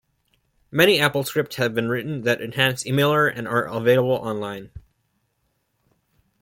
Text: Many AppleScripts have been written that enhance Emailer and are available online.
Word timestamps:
Many 0.71 0.97
AppleScripts 0.97 1.57
have 1.57 1.75
been 1.75 1.87
written 1.87 2.21
that 2.23 2.41
enhance 2.41 2.85
Emailer 2.85 3.31
and 3.31 3.47
are 3.47 3.65
available 3.65 4.13
online. 4.15 4.71